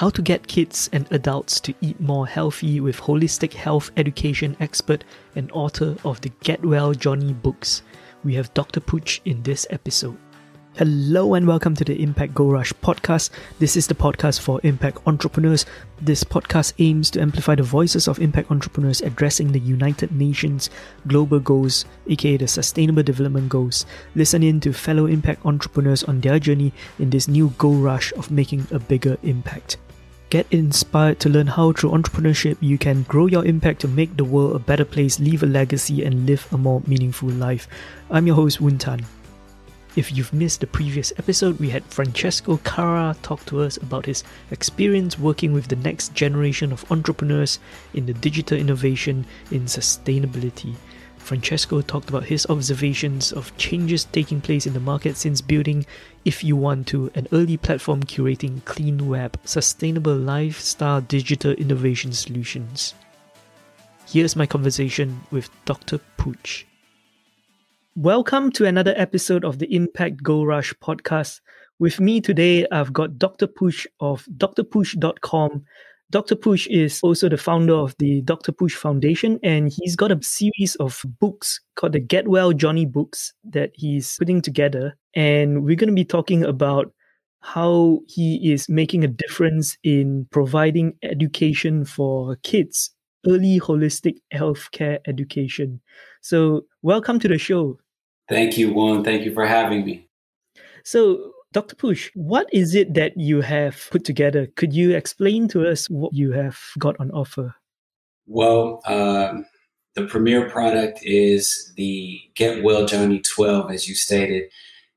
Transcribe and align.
How 0.00 0.08
to 0.08 0.22
get 0.22 0.48
kids 0.48 0.88
and 0.94 1.06
adults 1.12 1.60
to 1.60 1.74
eat 1.82 2.00
more 2.00 2.26
healthy 2.26 2.80
with 2.80 3.02
holistic 3.02 3.52
health 3.52 3.90
education 3.98 4.56
expert 4.58 5.04
and 5.36 5.52
author 5.52 5.94
of 6.06 6.22
the 6.22 6.30
Get 6.42 6.64
Well 6.64 6.94
Johnny 6.94 7.34
books. 7.34 7.82
We 8.24 8.34
have 8.36 8.54
Dr. 8.54 8.80
Pooch 8.80 9.20
in 9.26 9.42
this 9.42 9.66
episode. 9.68 10.16
Hello 10.80 11.34
and 11.34 11.46
welcome 11.46 11.74
to 11.74 11.84
the 11.84 12.02
Impact 12.02 12.32
Gold 12.32 12.54
Rush 12.54 12.72
podcast. 12.72 13.28
This 13.58 13.76
is 13.76 13.86
the 13.86 13.94
podcast 13.94 14.40
for 14.40 14.62
impact 14.62 15.06
entrepreneurs. 15.06 15.66
This 16.00 16.24
podcast 16.24 16.72
aims 16.78 17.10
to 17.10 17.20
amplify 17.20 17.54
the 17.54 17.62
voices 17.62 18.08
of 18.08 18.18
impact 18.18 18.50
entrepreneurs 18.50 19.02
addressing 19.02 19.52
the 19.52 19.60
United 19.60 20.10
Nations 20.10 20.70
global 21.06 21.38
goals, 21.38 21.84
aka 22.06 22.38
the 22.38 22.48
Sustainable 22.48 23.02
Development 23.02 23.46
Goals. 23.46 23.84
Listen 24.14 24.42
in 24.42 24.58
to 24.60 24.72
fellow 24.72 25.04
impact 25.04 25.44
entrepreneurs 25.44 26.02
on 26.04 26.22
their 26.22 26.38
journey 26.38 26.72
in 26.98 27.10
this 27.10 27.28
new 27.28 27.52
go 27.58 27.72
rush 27.72 28.14
of 28.14 28.30
making 28.30 28.66
a 28.70 28.78
bigger 28.78 29.18
impact. 29.22 29.76
Get 30.30 30.46
inspired 30.50 31.20
to 31.20 31.28
learn 31.28 31.48
how 31.48 31.72
through 31.72 31.90
entrepreneurship 31.90 32.56
you 32.60 32.78
can 32.78 33.02
grow 33.02 33.26
your 33.26 33.44
impact 33.44 33.82
to 33.82 33.88
make 33.88 34.16
the 34.16 34.24
world 34.24 34.56
a 34.56 34.58
better 34.58 34.86
place, 34.86 35.20
leave 35.20 35.42
a 35.42 35.46
legacy, 35.46 36.04
and 36.06 36.24
live 36.24 36.48
a 36.50 36.56
more 36.56 36.82
meaningful 36.86 37.28
life. 37.28 37.68
I'm 38.10 38.26
your 38.26 38.36
host, 38.36 38.62
Woon 38.62 38.78
Tan. 38.78 39.04
If 39.96 40.16
you've 40.16 40.32
missed 40.32 40.60
the 40.60 40.68
previous 40.68 41.12
episode, 41.18 41.58
we 41.58 41.70
had 41.70 41.84
Francesco 41.84 42.58
Cara 42.58 43.16
talk 43.22 43.44
to 43.46 43.60
us 43.60 43.76
about 43.76 44.06
his 44.06 44.22
experience 44.52 45.18
working 45.18 45.52
with 45.52 45.66
the 45.66 45.74
next 45.74 46.14
generation 46.14 46.72
of 46.72 46.90
entrepreneurs 46.92 47.58
in 47.92 48.06
the 48.06 48.14
digital 48.14 48.56
innovation 48.56 49.26
in 49.50 49.62
sustainability. 49.62 50.76
Francesco 51.18 51.80
talked 51.80 52.08
about 52.08 52.24
his 52.24 52.46
observations 52.48 53.32
of 53.32 53.56
changes 53.56 54.04
taking 54.04 54.40
place 54.40 54.64
in 54.64 54.74
the 54.74 54.80
market 54.80 55.16
since 55.16 55.40
building 55.40 55.84
If 56.24 56.44
You 56.44 56.54
Want 56.54 56.86
To, 56.88 57.10
an 57.16 57.26
early 57.32 57.56
platform 57.56 58.04
curating 58.04 58.64
clean 58.64 59.08
web, 59.08 59.40
sustainable 59.44 60.16
lifestyle 60.16 61.00
digital 61.00 61.50
innovation 61.52 62.12
solutions. 62.12 62.94
Here's 64.06 64.36
my 64.36 64.46
conversation 64.46 65.22
with 65.32 65.50
Dr. 65.64 65.98
Pooch. 66.16 66.64
Welcome 67.96 68.52
to 68.52 68.66
another 68.66 68.94
episode 68.96 69.44
of 69.44 69.58
the 69.58 69.74
Impact 69.74 70.22
Gold 70.22 70.46
Rush 70.46 70.72
podcast. 70.74 71.40
With 71.80 71.98
me 71.98 72.20
today, 72.20 72.64
I've 72.70 72.92
got 72.92 73.18
Dr. 73.18 73.48
Pooch 73.48 73.84
of 73.98 74.24
drpooch.com. 74.36 75.64
Dr. 76.10 76.36
Pooch 76.36 76.68
is 76.68 77.00
also 77.02 77.28
the 77.28 77.36
founder 77.36 77.74
of 77.74 77.96
the 77.98 78.20
Dr. 78.22 78.52
Pooch 78.52 78.76
Foundation, 78.76 79.40
and 79.42 79.72
he's 79.72 79.96
got 79.96 80.12
a 80.12 80.22
series 80.22 80.76
of 80.76 81.04
books 81.18 81.60
called 81.74 81.94
the 81.94 82.00
Get 82.00 82.28
Well 82.28 82.52
Johnny 82.52 82.86
books 82.86 83.32
that 83.42 83.72
he's 83.74 84.16
putting 84.18 84.40
together. 84.40 84.96
And 85.16 85.64
we're 85.64 85.74
going 85.74 85.90
to 85.90 85.94
be 85.94 86.04
talking 86.04 86.44
about 86.44 86.92
how 87.40 88.02
he 88.06 88.52
is 88.52 88.68
making 88.68 89.02
a 89.02 89.08
difference 89.08 89.76
in 89.82 90.28
providing 90.30 90.94
education 91.02 91.84
for 91.84 92.36
kids 92.44 92.94
early 93.26 93.60
holistic 93.60 94.18
healthcare 94.32 94.98
education. 95.06 95.80
So, 96.20 96.66
welcome 96.82 97.18
to 97.20 97.28
the 97.28 97.38
show. 97.38 97.78
Thank 98.28 98.58
you, 98.58 98.72
Woon. 98.72 99.04
Thank 99.04 99.24
you 99.24 99.32
for 99.32 99.46
having 99.46 99.84
me. 99.84 100.08
So, 100.84 101.32
Dr. 101.52 101.74
Pooch, 101.74 102.10
what 102.14 102.46
is 102.52 102.74
it 102.74 102.94
that 102.94 103.16
you 103.16 103.40
have 103.40 103.88
put 103.90 104.04
together? 104.04 104.46
Could 104.56 104.72
you 104.72 104.94
explain 104.94 105.48
to 105.48 105.66
us 105.66 105.88
what 105.88 106.12
you 106.14 106.32
have 106.32 106.58
got 106.78 106.94
on 107.00 107.10
offer? 107.10 107.54
Well, 108.26 108.80
um, 108.86 109.46
the 109.96 110.06
premier 110.06 110.48
product 110.48 111.00
is 111.02 111.72
the 111.76 112.20
Get 112.36 112.62
Well 112.62 112.86
Johnny 112.86 113.20
12, 113.20 113.70
as 113.72 113.88
you 113.88 113.94
stated. 113.94 114.44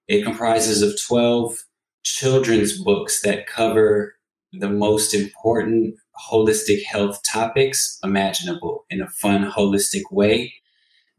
It 0.07 0.23
comprises 0.23 0.81
of 0.81 0.99
12 1.07 1.57
children's 2.03 2.77
books 2.77 3.21
that 3.21 3.47
cover 3.47 4.16
the 4.51 4.69
most 4.69 5.16
important 5.16 5.95
holistic 6.29 6.83
health 6.83 7.21
topics 7.23 7.97
imaginable 8.03 8.85
in 8.89 9.01
a 9.01 9.09
fun, 9.09 9.49
holistic 9.49 10.03
way. 10.11 10.53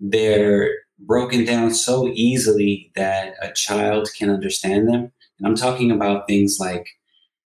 They're 0.01 0.71
broken 0.99 1.45
down 1.45 1.73
so 1.75 2.09
easily 2.09 2.93
that 2.95 3.35
a 3.41 3.53
child 3.53 4.09
can 4.17 4.31
understand 4.31 4.89
them. 4.89 5.13
And 5.39 5.47
I'm 5.47 5.57
talking 5.57 5.91
about 5.91 6.27
things 6.27 6.59
like 6.61 6.87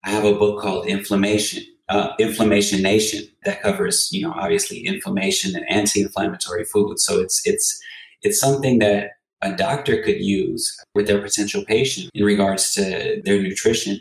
I 0.04 0.10
have 0.10 0.24
a 0.24 0.34
book 0.34 0.60
called 0.60 0.86
Inflammation, 0.86 1.64
uh, 1.88 2.12
Inflammation 2.18 2.82
Nation 2.82 3.24
that 3.44 3.62
covers, 3.62 4.08
you 4.12 4.22
know, 4.22 4.32
obviously 4.32 4.86
inflammation 4.86 5.54
and 5.54 5.68
anti-inflammatory 5.68 6.64
foods. 6.64 7.04
So 7.04 7.20
it's 7.20 7.42
it's 7.44 7.80
it's 8.22 8.40
something 8.40 8.78
that 8.78 9.10
a 9.42 9.52
doctor 9.54 10.02
could 10.02 10.20
use 10.20 10.74
with 10.94 11.06
their 11.06 11.20
potential 11.20 11.64
patient 11.66 12.10
in 12.14 12.24
regards 12.24 12.72
to 12.72 13.20
their 13.24 13.40
nutrition 13.40 14.00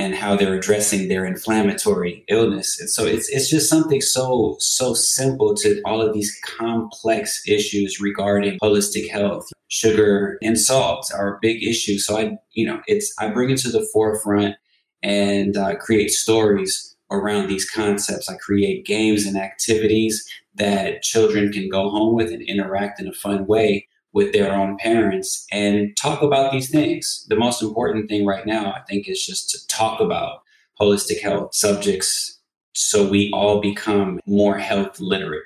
and 0.00 0.14
how 0.14 0.34
they're 0.34 0.54
addressing 0.54 1.08
their 1.08 1.26
inflammatory 1.26 2.24
illness. 2.28 2.80
And 2.80 2.88
so 2.88 3.04
it's 3.04 3.28
it's 3.28 3.50
just 3.50 3.68
something 3.68 4.00
so 4.00 4.56
so 4.58 4.94
simple 4.94 5.54
to 5.56 5.82
all 5.84 6.00
of 6.00 6.14
these 6.14 6.34
complex 6.42 7.42
issues 7.46 8.00
regarding 8.00 8.58
holistic 8.62 9.10
health. 9.10 9.46
Sugar 9.68 10.38
and 10.42 10.58
salt 10.58 11.10
are 11.14 11.34
a 11.34 11.38
big 11.42 11.62
issue. 11.62 11.98
So 11.98 12.18
I 12.18 12.38
you 12.52 12.66
know 12.66 12.80
it's 12.86 13.12
I 13.18 13.28
bring 13.28 13.50
it 13.50 13.58
to 13.58 13.70
the 13.70 13.86
forefront 13.92 14.56
and 15.02 15.54
uh, 15.56 15.76
create 15.76 16.10
stories 16.10 16.96
around 17.10 17.48
these 17.48 17.68
concepts. 17.68 18.26
I 18.26 18.36
create 18.36 18.86
games 18.86 19.26
and 19.26 19.36
activities 19.36 20.26
that 20.54 21.02
children 21.02 21.52
can 21.52 21.68
go 21.68 21.90
home 21.90 22.14
with 22.14 22.32
and 22.32 22.42
interact 22.42 23.00
in 23.00 23.06
a 23.06 23.12
fun 23.12 23.46
way 23.46 23.86
with 24.12 24.32
their 24.32 24.52
own 24.52 24.76
parents 24.78 25.46
and 25.52 25.96
talk 25.96 26.22
about 26.22 26.52
these 26.52 26.70
things. 26.70 27.26
The 27.28 27.36
most 27.36 27.62
important 27.62 28.08
thing 28.08 28.26
right 28.26 28.46
now, 28.46 28.72
I 28.72 28.80
think, 28.88 29.08
is 29.08 29.24
just 29.24 29.50
to 29.50 29.66
talk 29.68 30.00
about 30.00 30.42
holistic 30.80 31.20
health 31.20 31.54
subjects 31.54 32.40
so 32.72 33.08
we 33.08 33.30
all 33.32 33.60
become 33.60 34.20
more 34.26 34.56
health 34.56 35.00
literate. 35.00 35.44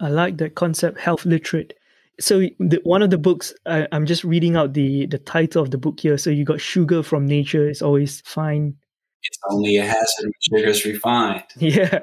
I 0.00 0.08
like 0.08 0.38
that 0.38 0.54
concept, 0.54 0.98
health 0.98 1.24
literate. 1.24 1.74
So 2.20 2.40
the, 2.58 2.80
one 2.84 3.02
of 3.02 3.10
the 3.10 3.18
books, 3.18 3.54
I, 3.66 3.88
I'm 3.90 4.06
just 4.06 4.22
reading 4.22 4.56
out 4.56 4.74
the 4.74 5.06
the 5.06 5.18
title 5.18 5.62
of 5.62 5.70
the 5.70 5.78
book 5.78 6.00
here. 6.00 6.18
So 6.18 6.30
you 6.30 6.44
got 6.44 6.60
sugar 6.60 7.02
from 7.02 7.26
nature 7.26 7.68
is 7.68 7.82
always 7.82 8.20
fine. 8.22 8.76
It's 9.22 9.38
only 9.50 9.76
a 9.76 9.84
hazard 9.84 10.24
when 10.24 10.32
sugar's 10.60 10.84
refined. 10.84 11.44
Yeah. 11.56 12.00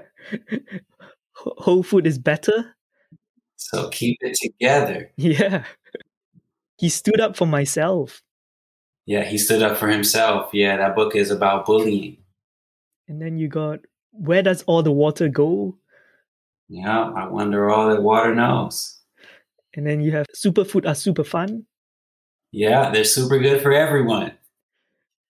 Whole 1.33 1.83
food 1.83 2.05
is 2.05 2.17
better. 2.17 2.75
So 3.55 3.89
keep 3.89 4.17
it 4.21 4.35
together. 4.41 5.11
Yeah 5.17 5.63
he 6.79 6.87
stood 6.89 7.19
up 7.19 7.35
for 7.35 7.45
myself. 7.45 8.21
Yeah, 9.05 9.25
he 9.25 9.37
stood 9.37 9.61
up 9.61 9.77
for 9.77 9.89
himself. 9.89 10.51
Yeah, 10.53 10.77
that 10.77 10.95
book 10.95 11.15
is 11.15 11.29
about 11.29 11.65
bullying. 11.65 12.17
And 13.07 13.21
then 13.21 13.37
you 13.37 13.47
got 13.47 13.79
where 14.11 14.41
does 14.41 14.63
all 14.63 14.81
the 14.81 14.91
water 14.91 15.27
go? 15.27 15.77
Yeah, 16.69 17.11
I 17.15 17.27
wonder 17.27 17.69
all 17.69 17.89
that 17.89 18.01
water 18.01 18.33
knows. 18.33 18.99
And 19.75 19.85
then 19.85 20.01
you 20.01 20.11
have 20.11 20.25
superfood 20.35 20.87
are 20.87 20.95
super 20.95 21.23
fun. 21.23 21.65
Yeah, 22.51 22.91
they're 22.91 23.03
super 23.03 23.39
good 23.39 23.61
for 23.61 23.73
everyone. 23.73 24.31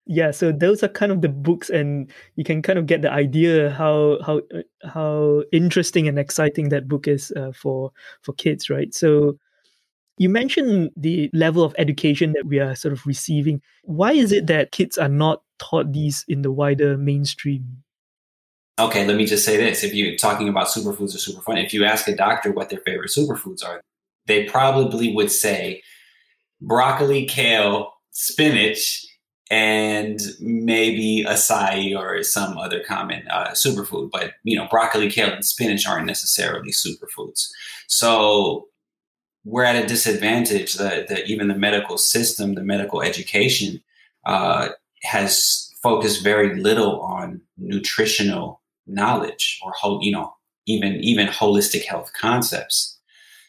Yeah, 0.05 0.31
so 0.31 0.51
those 0.51 0.83
are 0.83 0.87
kind 0.87 1.11
of 1.11 1.21
the 1.21 1.29
books, 1.29 1.69
and 1.69 2.11
you 2.35 2.43
can 2.43 2.61
kind 2.61 2.79
of 2.79 2.87
get 2.87 3.01
the 3.01 3.11
idea 3.11 3.69
how 3.71 4.17
how 4.25 4.41
how 4.83 5.43
interesting 5.51 6.07
and 6.07 6.17
exciting 6.17 6.69
that 6.69 6.87
book 6.87 7.07
is 7.07 7.31
uh, 7.37 7.51
for 7.51 7.91
for 8.21 8.33
kids, 8.33 8.69
right? 8.69 8.93
So 8.93 9.37
you 10.19 10.27
mentioned 10.27 10.91
the 10.97 11.29
level 11.33 11.63
of 11.63 11.73
education 11.77 12.33
that 12.33 12.45
we 12.45 12.59
are 12.59 12.75
sort 12.75 12.91
of 12.91 13.07
receiving. 13.07 13.61
Why 13.83 14.11
is 14.11 14.33
it 14.33 14.47
that 14.47 14.73
kids 14.73 14.97
are 14.97 15.09
not 15.09 15.41
taught 15.59 15.93
these 15.93 16.25
in 16.27 16.41
the 16.41 16.51
wider 16.51 16.97
mainstream? 16.97 17.83
Okay, 18.77 19.07
let 19.07 19.15
me 19.15 19.25
just 19.25 19.45
say 19.45 19.55
this. 19.57 19.83
If 19.83 19.93
you're 19.93 20.17
talking 20.17 20.49
about 20.49 20.67
superfoods 20.67 21.15
or 21.15 21.19
super 21.19 21.41
fun, 21.41 21.57
if 21.57 21.73
you 21.73 21.85
ask 21.85 22.07
a 22.07 22.15
doctor 22.15 22.51
what 22.51 22.69
their 22.69 22.81
favorite 22.85 23.11
superfoods 23.17 23.65
are, 23.65 23.81
they 24.27 24.43
probably 24.43 25.13
would 25.15 25.31
say 25.31 25.81
broccoli, 26.61 27.25
kale, 27.25 27.93
spinach, 28.11 29.05
and 29.49 30.19
maybe 30.39 31.25
acai 31.27 31.97
or 31.97 32.21
some 32.23 32.57
other 32.57 32.83
common 32.83 33.27
uh, 33.29 33.51
superfood. 33.51 34.11
But 34.11 34.33
you 34.43 34.57
know, 34.57 34.67
broccoli, 34.69 35.09
kale, 35.09 35.31
and 35.31 35.45
spinach 35.45 35.87
aren't 35.87 36.05
necessarily 36.05 36.71
superfoods. 36.71 37.47
So 37.87 38.68
we're 39.45 39.63
at 39.63 39.81
a 39.81 39.87
disadvantage 39.87 40.75
that, 40.75 41.09
even 41.27 41.47
the 41.47 41.55
medical 41.55 41.97
system, 41.97 42.55
the 42.55 42.63
medical 42.63 43.01
education, 43.01 43.81
uh, 44.25 44.69
has 45.03 45.73
focused 45.81 46.23
very 46.23 46.59
little 46.61 47.01
on 47.01 47.41
nutritional 47.57 48.61
knowledge 48.85 49.59
or 49.63 49.71
whole, 49.71 49.99
you 50.03 50.11
know, 50.11 50.33
even 50.65 50.95
even 50.95 51.27
holistic 51.27 51.85
health 51.85 52.11
concepts. 52.13 52.97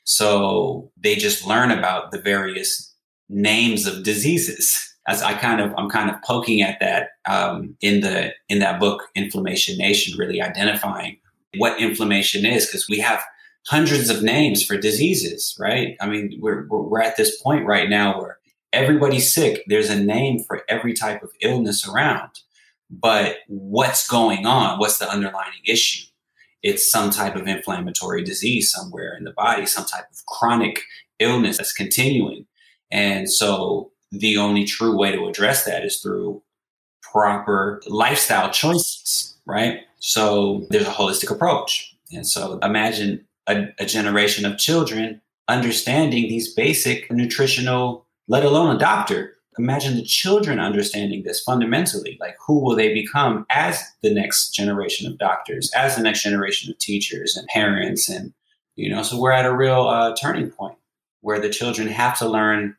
So 0.05 0.91
they 0.97 1.17
just 1.17 1.47
learn 1.47 1.71
about 1.71 2.13
the 2.13 2.21
various 2.21 2.95
names 3.29 3.87
of 3.87 4.03
diseases. 4.03 4.87
As 5.09 5.23
I 5.23 5.35
kind 5.35 5.61
of, 5.61 5.73
I'm 5.77 5.89
kind 5.89 6.11
of 6.11 6.23
poking 6.23 6.63
at 6.63 6.79
that 6.81 7.09
um, 7.27 7.75
in 7.81 8.01
the 8.01 8.33
in 8.49 8.61
that 8.61 8.79
book, 8.79 9.09
Inflammation 9.17 9.77
Nation, 9.79 10.17
really 10.17 10.41
identifying 10.41 11.17
what 11.57 11.81
inflammation 11.81 12.47
is, 12.47 12.67
because 12.67 12.87
we 12.89 12.99
have 12.99 13.21
hundreds 13.67 14.11
of 14.11 14.23
names 14.23 14.65
for 14.65 14.77
diseases, 14.77 15.57
right? 15.59 15.97
I 16.01 16.09
mean, 16.09 16.39
we're, 16.41 16.67
we're 16.69 17.03
at 17.03 17.17
this 17.17 17.41
point 17.41 17.67
right 17.67 17.89
now 17.89 18.21
where 18.21 18.39
everybody's 18.73 19.33
sick. 19.33 19.63
There's 19.67 19.91
a 19.91 20.03
name 20.03 20.41
for 20.41 20.63
every 20.69 20.93
type 20.95 21.23
of 21.23 21.31
illness 21.41 21.87
around. 21.89 22.31
but 22.91 23.37
what's 23.47 24.09
going 24.09 24.47
on? 24.47 24.79
What's 24.79 24.99
the 24.99 25.09
underlying 25.09 25.63
issue? 25.65 26.07
It's 26.63 26.91
some 26.91 27.11
type 27.11 27.37
of 27.37 27.47
inflammatory 27.47 28.23
disease 28.25 28.71
somewhere 28.71 29.15
in 29.17 29.25
the 29.25 29.33
body, 29.33 29.65
some 29.67 29.87
type 29.87 30.05
of 30.11 30.27
chronic 30.27 30.83
illness 31.19 31.57
that's 31.59 31.73
continuing. 31.73 32.47
And 32.91 33.31
so 33.31 33.93
the 34.11 34.37
only 34.37 34.65
true 34.65 34.97
way 34.97 35.13
to 35.13 35.27
address 35.27 35.65
that 35.65 35.85
is 35.85 36.01
through 36.01 36.43
proper 37.03 37.81
lifestyle 37.87 38.51
choices, 38.51 39.39
right? 39.47 39.81
So 40.01 40.67
there's 40.71 40.87
a 40.87 40.91
holistic 40.91 41.31
approach. 41.31 41.97
And 42.13 42.27
so 42.27 42.59
imagine 42.59 43.25
a, 43.47 43.69
a 43.79 43.87
generation 43.87 44.45
of 44.45 44.59
children 44.59 45.21
understanding 45.49 46.29
these 46.29 46.53
basic 46.55 47.11
nutritional, 47.11 48.07
let 48.29 48.45
alone 48.45 48.75
a 48.75 48.79
doctor. 48.79 49.37
Imagine 49.59 49.97
the 49.97 50.05
children 50.05 50.61
understanding 50.61 51.25
this 51.25 51.43
fundamentally. 51.43 52.17
Like, 52.21 52.37
who 52.47 52.61
will 52.61 52.77
they 52.77 52.95
become 52.95 53.45
as 53.51 53.83
the 54.03 54.15
next 54.15 54.55
generation 54.55 55.11
of 55.11 55.19
doctors, 55.19 55.71
as 55.75 55.97
the 55.97 56.03
next 56.03 56.23
generation 56.23 56.71
of 56.71 56.79
teachers 56.79 57.37
and 57.37 57.47
parents? 57.49 58.09
And, 58.09 58.33
you 58.77 58.89
know, 58.89 59.03
so 59.03 59.21
we're 59.21 59.33
at 59.33 59.45
a 59.45 59.55
real 59.55 59.89
uh, 59.89 60.15
turning 60.21 60.51
point 60.51 60.79
where 61.21 61.41
the 61.41 61.51
children 61.51 61.89
have 61.89 62.17
to 62.19 62.29
learn 62.29 62.77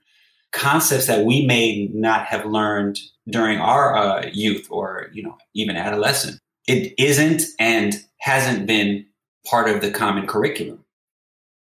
concepts 0.51 1.07
that 1.07 1.25
we 1.25 1.45
may 1.45 1.89
not 1.93 2.25
have 2.25 2.45
learned 2.45 2.99
during 3.29 3.59
our 3.59 3.95
uh, 3.95 4.25
youth 4.33 4.67
or, 4.69 5.09
you 5.13 5.23
know, 5.23 5.37
even 5.53 5.75
adolescent. 5.75 6.39
It 6.67 6.93
isn't 6.97 7.43
and 7.59 8.01
hasn't 8.19 8.65
been 8.65 9.05
part 9.45 9.69
of 9.69 9.81
the 9.81 9.91
common 9.91 10.27
curriculum. 10.27 10.83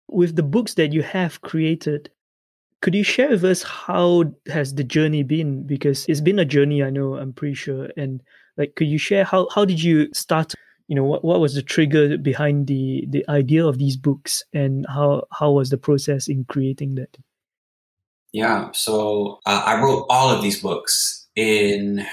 With 0.08 0.36
the 0.36 0.42
books 0.42 0.74
that 0.74 0.92
you 0.92 1.02
have 1.02 1.40
created, 1.42 2.10
could 2.80 2.94
you 2.94 3.02
share 3.02 3.30
with 3.30 3.44
us 3.44 3.62
how 3.62 4.32
has 4.46 4.74
the 4.74 4.84
journey 4.84 5.22
been? 5.22 5.66
Because 5.66 6.06
it's 6.08 6.20
been 6.20 6.38
a 6.38 6.44
journey, 6.44 6.82
I 6.82 6.90
know, 6.90 7.16
I'm 7.16 7.32
pretty 7.32 7.54
sure. 7.54 7.88
And 7.96 8.22
like, 8.56 8.74
could 8.76 8.86
you 8.86 8.98
share 8.98 9.24
how, 9.24 9.48
how 9.54 9.64
did 9.64 9.82
you 9.82 10.08
start? 10.12 10.54
You 10.86 10.94
know, 10.94 11.04
what, 11.04 11.22
what 11.22 11.40
was 11.40 11.54
the 11.54 11.62
trigger 11.62 12.16
behind 12.16 12.66
the, 12.66 13.04
the 13.10 13.28
idea 13.28 13.66
of 13.66 13.78
these 13.78 13.96
books 13.96 14.42
and 14.54 14.86
how, 14.88 15.24
how 15.30 15.52
was 15.52 15.68
the 15.68 15.76
process 15.76 16.28
in 16.28 16.44
creating 16.44 16.94
that? 16.94 17.14
Yeah. 18.32 18.70
So 18.72 19.40
uh, 19.44 19.62
I 19.66 19.82
wrote 19.82 20.06
all 20.08 20.30
of 20.30 20.42
these 20.42 20.62
books 20.62 21.26
in 21.36 22.06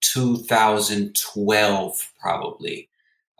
2012, 0.00 2.12
probably. 2.20 2.88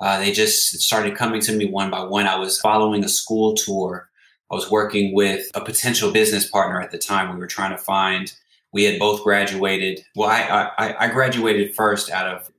Uh, 0.01 0.19
they 0.19 0.33
just 0.33 0.81
started 0.81 1.17
coming 1.17 1.41
to 1.41 1.53
me 1.53 1.67
one 1.67 1.91
by 1.91 2.03
one. 2.03 2.27
I 2.27 2.37
was 2.37 2.61
following 2.61 3.05
a 3.05 3.09
school 3.09 3.55
tour. 3.55 4.09
I 4.51 4.55
was 4.55 4.71
working 4.71 5.15
with 5.15 5.47
a 5.55 5.65
potential 5.65 6.13
business 6.13 6.49
partner 6.49 6.81
at 6.81 6.91
the 6.91 6.99
time. 6.99 7.33
We 7.33 7.41
were 7.41 7.47
trying 7.47 7.73
to 7.73 7.83
find. 7.83 8.33
We 8.73 8.85
had 8.85 8.99
both 8.99 9.23
graduated. 9.23 10.05
Well, 10.15 10.29
I, 10.29 10.71
I, 10.79 11.07
I 11.07 11.09
graduated 11.09 11.75
first 11.75 12.11
out 12.11 12.29
of 12.29 12.51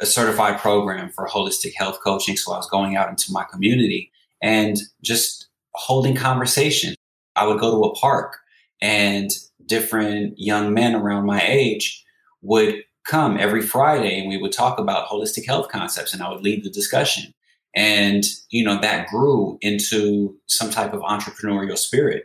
a 0.00 0.06
certified 0.06 0.58
program 0.58 1.10
for 1.10 1.28
holistic 1.28 1.72
health 1.76 2.00
coaching. 2.02 2.36
So 2.36 2.52
I 2.52 2.56
was 2.56 2.68
going 2.68 2.96
out 2.96 3.08
into 3.08 3.32
my 3.32 3.44
community 3.44 4.10
and 4.42 4.76
just 5.02 5.48
holding 5.74 6.16
conversation. 6.16 6.94
I 7.36 7.46
would 7.46 7.60
go 7.60 7.70
to 7.70 7.84
a 7.84 7.94
park 7.94 8.38
and 8.82 9.30
different 9.66 10.34
young 10.36 10.74
men 10.74 10.94
around 10.94 11.26
my 11.26 11.40
age 11.42 12.04
would 12.42 12.82
come 13.10 13.36
every 13.38 13.60
Friday 13.60 14.18
and 14.18 14.28
we 14.28 14.36
would 14.36 14.52
talk 14.52 14.78
about 14.78 15.08
holistic 15.08 15.44
health 15.44 15.68
concepts 15.68 16.14
and 16.14 16.22
I 16.22 16.30
would 16.30 16.42
lead 16.42 16.64
the 16.64 16.70
discussion. 16.70 17.34
And, 17.74 18.24
you 18.50 18.64
know, 18.64 18.80
that 18.80 19.08
grew 19.08 19.58
into 19.60 20.36
some 20.46 20.70
type 20.70 20.92
of 20.92 21.00
entrepreneurial 21.00 21.76
spirit. 21.76 22.24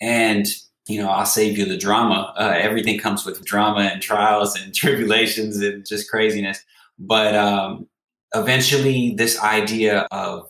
And, 0.00 0.46
you 0.88 1.00
know, 1.00 1.10
I'll 1.10 1.26
save 1.26 1.58
you 1.58 1.66
the 1.66 1.76
drama. 1.76 2.32
Uh, 2.38 2.54
everything 2.56 2.98
comes 2.98 3.24
with 3.24 3.44
drama 3.44 3.80
and 3.80 4.02
trials 4.02 4.56
and 4.56 4.74
tribulations 4.74 5.60
and 5.60 5.86
just 5.86 6.10
craziness. 6.10 6.62
But 6.98 7.34
um, 7.34 7.86
eventually, 8.34 9.14
this 9.16 9.38
idea 9.40 10.06
of 10.10 10.48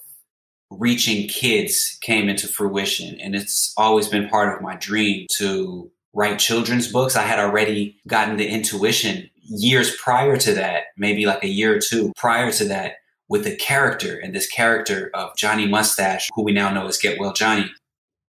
reaching 0.70 1.29
kids 1.29 1.99
came 2.00 2.29
into 2.29 2.49
fruition. 2.49 3.19
And 3.20 3.35
it's 3.35 3.73
always 3.77 4.09
been 4.09 4.29
part 4.29 4.55
of 4.55 4.62
my 4.62 4.77
dream 4.77 5.27
to 5.38 5.91
write 6.12 6.38
children's 6.38 6.91
books. 6.91 7.17
I 7.17 7.23
had 7.23 7.38
already 7.38 8.00
gotten 8.06 8.37
the 8.37 8.49
intuition 8.49 9.31
years 9.44 9.96
prior 9.96 10.37
to 10.37 10.52
that, 10.55 10.85
maybe 10.96 11.26
like 11.26 11.44
a 11.44 11.49
year 11.49 11.76
or 11.76 11.81
two 11.81 12.12
prior 12.17 12.50
to 12.52 12.64
that, 12.67 12.94
with 13.29 13.44
the 13.44 13.56
character 13.56 14.19
and 14.19 14.35
this 14.35 14.46
character 14.46 15.11
of 15.14 15.37
Johnny 15.37 15.67
Mustache, 15.67 16.31
who 16.35 16.43
we 16.43 16.52
now 16.52 16.70
know 16.70 16.87
as 16.87 16.99
Get 16.99 17.19
Well 17.19 17.32
Johnny. 17.32 17.70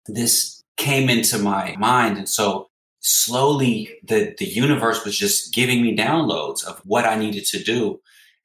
This 0.06 0.62
came 0.76 1.09
into 1.09 1.38
my 1.38 1.76
mind. 1.79 2.19
And 2.19 2.29
so 2.29 2.69
slowly 3.00 3.91
the, 4.05 4.35
the 4.38 4.47
universe 4.47 5.05
was 5.05 5.19
just 5.19 5.53
giving 5.53 5.82
me 5.82 5.97
downloads 5.97 6.64
of 6.64 6.81
what 6.85 7.05
I 7.05 7.17
needed 7.17 7.44
to 7.47 7.62
do. 7.62 8.00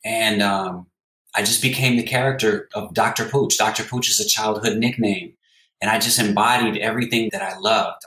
And 0.06 0.42
um, 0.42 0.88
I 1.36 1.42
just 1.42 1.62
became 1.62 1.98
the 1.98 2.04
character 2.04 2.70
of 2.74 2.94
Dr. 2.94 3.26
Pooch. 3.26 3.58
Dr. 3.58 3.84
Pooch 3.84 4.10
is 4.10 4.20
a 4.20 4.28
childhood 4.28 4.78
nickname. 4.78 5.34
And 5.82 5.92
I 5.92 6.00
just 6.00 6.20
embodied 6.20 6.78
everything 6.82 7.30
that 7.32 7.42
I 7.42 7.58
loved. 7.58 8.04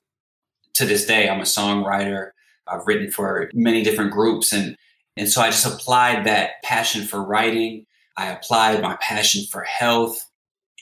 To 0.74 0.86
this 0.86 1.04
day, 1.04 1.28
I'm 1.28 1.40
a 1.40 1.44
songwriter. 1.44 2.30
I've 2.68 2.86
written 2.86 3.10
for 3.10 3.50
many 3.54 3.82
different 3.82 4.12
groups. 4.12 4.52
And, 4.52 4.76
and 5.16 5.28
so 5.28 5.40
I 5.40 5.50
just 5.50 5.66
applied 5.66 6.26
that 6.26 6.62
passion 6.62 7.06
for 7.06 7.22
writing. 7.22 7.86
I 8.16 8.26
applied 8.26 8.82
my 8.82 8.96
passion 9.00 9.44
for 9.50 9.62
health 9.62 10.24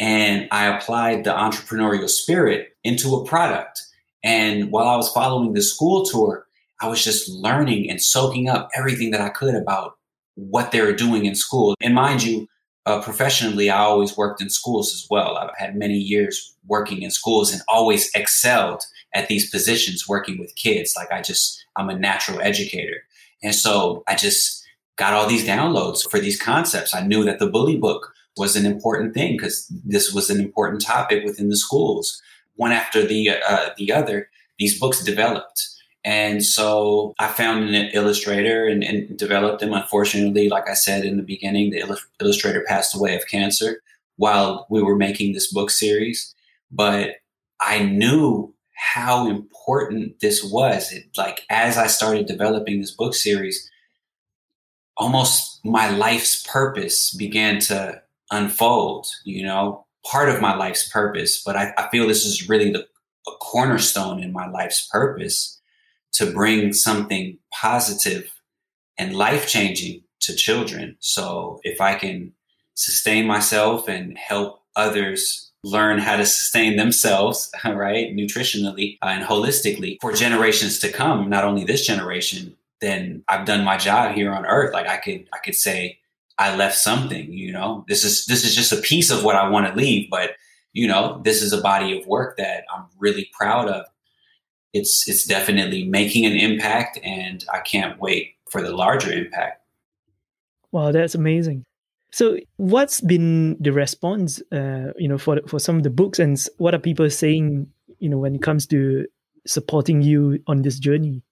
and 0.01 0.49
I 0.51 0.67
applied 0.67 1.25
the 1.25 1.31
entrepreneurial 1.31 2.09
spirit 2.09 2.77
into 2.85 3.15
a 3.17 3.25
product. 3.25 3.83
And 4.23 4.71
while 4.71 4.89
I 4.89 4.97
was 4.97 5.11
following 5.13 5.53
the 5.53 5.63
school 5.63 6.05
tour, 6.05 6.47
I 6.81 6.89
was 6.89 7.03
just 7.03 7.29
learning 7.29 7.91
and 7.91 8.01
soaking 8.01 8.49
up 8.49 8.69
everything 8.77 9.11
that 9.11 9.21
I 9.21 9.31
could 9.31 9.55
about 9.55 9.97
what 10.35 10.71
they 10.71 10.81
were 10.81 10.93
doing 10.93 11.25
in 11.25 11.35
school. 11.35 11.75
And 11.81 11.95
mind 11.95 12.23
you, 12.23 12.47
uh, 12.87 13.03
professionally, 13.03 13.69
I 13.69 13.81
always 13.81 14.17
worked 14.17 14.41
in 14.41 14.49
schools 14.49 14.95
as 14.95 15.07
well. 15.11 15.37
I've 15.37 15.51
had 15.57 15.77
many 15.77 15.99
years 15.99 16.55
working 16.67 17.03
in 17.03 17.11
schools 17.11 17.53
and 17.53 17.61
always 17.69 18.11
excelled 18.15 18.83
at 19.15 19.29
these 19.29 19.51
positions 19.51 20.09
working 20.09 20.39
with 20.39 20.55
kids. 20.57 20.95
Like 20.97 21.11
I 21.11 21.23
just, 21.23 21.65
I'm 21.77 21.91
a 21.91 21.99
natural 21.99 22.41
educator. 22.41 23.05
And 23.43 23.55
so 23.55 24.03
I 24.07 24.15
just 24.15 24.65
got 24.97 25.13
all 25.13 25.27
these 25.27 25.47
downloads 25.47 26.09
for 26.09 26.19
these 26.19 26.41
concepts. 26.41 26.95
I 26.95 27.07
knew 27.07 27.25
that 27.25 27.39
the 27.39 27.47
bully 27.47 27.77
book 27.77 28.13
was 28.37 28.57
an 28.57 28.67
important 28.67 29.15
thing 29.15 29.37
because 29.37 29.67
this 29.85 30.13
was 30.13 30.31
an 30.31 30.41
important 30.41 30.83
topic 30.83 31.25
within 31.25 31.49
the 31.49 31.57
schools. 31.57 32.21
One 32.57 32.73
after 32.73 33.05
the, 33.05 33.31
uh, 33.31 33.71
the 33.77 33.93
other, 33.93 34.29
these 34.59 34.79
books 34.79 35.03
developed. 35.03 35.69
And 36.05 36.45
so 36.45 37.15
I 37.19 37.29
found 37.29 37.75
an 37.75 37.91
illustrator 37.93 38.67
and, 38.67 38.83
and, 38.85 39.17
developed 39.17 39.61
them. 39.61 39.73
Unfortunately, 39.73 40.49
like 40.49 40.69
I 40.69 40.75
said 40.75 41.05
in 41.05 41.17
the 41.17 41.23
beginning, 41.23 41.71
the 41.71 41.99
illustrator 42.21 42.65
passed 42.67 42.95
away 42.95 43.17
of 43.17 43.27
cancer 43.27 43.83
while 44.17 44.67
we 44.71 44.83
were 44.83 44.97
making 44.97 45.33
this 45.33 45.53
book 45.53 45.71
series. 45.71 46.35
But 46.71 47.17
I 47.61 47.83
knew 47.83 48.55
how 48.95 49.29
important 49.29 50.21
this 50.21 50.43
was. 50.43 50.93
It, 50.93 51.05
like 51.17 51.43
as 51.51 51.77
I 51.77 51.87
started 51.87 52.27
developing 52.27 52.81
this 52.81 52.91
book 52.91 53.15
series, 53.15 53.71
almost 54.97 55.61
my 55.65 55.91
life's 55.91 56.47
purpose 56.47 57.15
began 57.15 57.61
to 57.61 58.03
unfold. 58.31 59.07
You 59.25 59.45
know, 59.45 59.87
part 60.05 60.29
of 60.29 60.41
my 60.41 60.55
life's 60.57 60.89
purpose, 60.89 61.43
but 61.45 61.57
I, 61.57 61.73
I 61.77 61.89
feel 61.91 62.07
this 62.07 62.25
is 62.25 62.49
really 62.49 62.71
the 62.71 62.87
a 63.27 63.31
cornerstone 63.41 64.23
in 64.23 64.33
my 64.33 64.49
life's 64.49 64.89
purpose 64.91 65.61
to 66.13 66.33
bring 66.33 66.73
something 66.73 67.39
positive 67.53 68.33
and 68.97 69.15
life 69.15 69.47
changing 69.47 70.03
to 70.21 70.35
children. 70.35 70.97
So 71.01 71.61
if 71.63 71.81
I 71.81 71.95
can 71.95 72.33
sustain 72.75 73.27
myself 73.27 73.89
and 73.89 74.17
help 74.17 74.63
others 74.77 75.48
learn 75.71 75.99
how 75.99 76.17
to 76.17 76.25
sustain 76.25 76.77
themselves, 76.77 77.51
right, 77.65 78.15
nutritionally 78.15 78.99
uh, 79.03 79.07
and 79.07 79.25
holistically 79.25 79.99
for 80.01 80.13
generations 80.13 80.79
to 80.81 80.91
come, 80.91 81.29
not 81.29 81.45
only 81.45 81.65
this 81.65 81.87
generation, 81.87 82.57
then 82.81 83.25
I've 83.29 83.47
done 83.47 83.65
my 83.65 83.77
job 83.77 84.15
here 84.15 84.33
on 84.33 84.47
earth. 84.47 84.73
Like 84.73 84.87
I 84.87 84.97
could, 84.97 85.29
I 85.33 85.39
could 85.39 85.55
say 85.55 85.99
I 86.39 86.55
left 86.55 86.77
something, 86.77 87.33
you 87.33 87.53
know, 87.53 87.85
this 87.89 88.05
is, 88.05 88.27
this 88.27 88.45
is 88.45 88.55
just 88.55 88.73
a 88.73 88.77
piece 88.77 89.11
of 89.11 89.25
what 89.25 89.37
I 89.37 89.49
want 89.49 89.67
to 89.67 89.75
leave, 89.75 90.09
but 90.11 90.33
you 90.73 90.87
know, 90.87 91.21
this 91.25 91.43
is 91.43 91.53
a 91.53 91.61
body 91.61 91.99
of 91.99 92.07
work 92.07 92.37
that 92.37 92.65
I'm 92.73 92.85
really 92.99 93.31
proud 93.37 93.69
of. 93.69 93.87
It's, 94.73 95.09
it's 95.09 95.25
definitely 95.25 95.85
making 95.85 96.27
an 96.27 96.37
impact 96.37 96.99
and 97.03 97.45
I 97.53 97.61
can't 97.61 97.99
wait 97.99 98.35
for 98.51 98.63
the 98.63 98.71
larger 98.71 99.13
impact. 99.13 99.65
Wow, 100.71 100.93
that's 100.93 101.15
amazing. 101.15 101.65
So, 102.19 102.37
what's 102.57 103.01
been 103.01 103.57
the 103.63 103.71
response, 103.71 104.43
uh, 104.51 104.91
you 104.97 105.07
know, 105.07 105.19
for 105.19 105.41
for 105.47 105.61
some 105.61 105.77
of 105.77 105.85
the 105.85 105.91
books, 105.91 106.19
and 106.19 106.37
what 106.57 106.75
are 106.75 106.81
people 106.81 107.09
saying, 107.11 107.69
you 108.01 108.09
know, 108.09 108.19
when 108.19 108.35
it 108.35 108.43
comes 108.43 108.67
to 108.75 109.07
supporting 109.47 110.03
you 110.03 110.43
on 110.49 110.63
this 110.63 110.81
journey? 110.81 111.23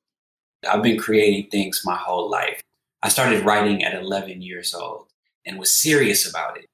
I've 0.71 0.85
been 0.85 0.97
creating 0.97 1.51
things 1.51 1.83
my 1.85 1.97
whole 1.97 2.31
life. 2.31 2.63
I 3.03 3.09
started 3.09 3.45
writing 3.45 3.83
at 3.83 4.01
11 4.01 4.43
years 4.43 4.75
old 4.75 5.09
and 5.45 5.59
was 5.59 5.73
serious 5.73 6.25
about 6.31 6.57
it. 6.57 6.67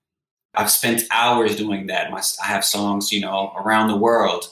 I've 0.55 0.71
spent 0.71 1.05
hours 1.11 1.57
doing 1.57 1.87
that. 1.87 2.11
My, 2.11 2.21
I 2.45 2.49
have 2.49 2.67
songs, 2.67 3.13
you 3.13 3.23
know, 3.23 3.55
around 3.57 3.89
the 3.89 3.97
world, 3.97 4.45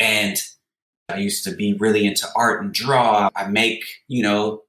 and 0.00 0.38
I 1.10 1.18
used 1.18 1.44
to 1.44 1.54
be 1.54 1.74
really 1.74 2.06
into 2.06 2.26
art 2.34 2.62
and 2.62 2.72
draw. 2.72 3.28
I 3.36 3.48
make, 3.48 3.84
you 4.06 4.22
know, 4.22 4.62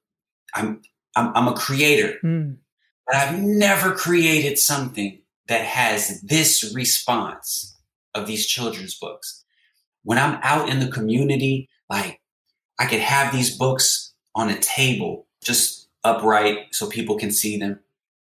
I'm 0.54 0.82
I'm, 1.16 1.34
I'm 1.34 1.48
a 1.48 1.54
creator, 1.54 2.18
mm. 2.22 2.58
But 3.06 3.16
I've 3.16 3.38
never 3.38 3.92
created 3.92 4.58
something 4.58 5.20
that 5.48 5.64
has 5.64 6.20
this 6.22 6.72
response 6.74 7.76
of 8.14 8.26
these 8.26 8.46
children's 8.46 8.96
books. 8.98 9.44
When 10.04 10.18
I'm 10.18 10.38
out 10.42 10.68
in 10.68 10.80
the 10.80 10.88
community, 10.88 11.68
like 11.88 12.20
I 12.78 12.86
could 12.86 13.00
have 13.00 13.32
these 13.32 13.56
books 13.56 14.14
on 14.34 14.48
a 14.48 14.58
table, 14.58 15.26
just 15.42 15.88
upright 16.04 16.68
so 16.72 16.88
people 16.88 17.16
can 17.16 17.30
see 17.30 17.58
them. 17.58 17.80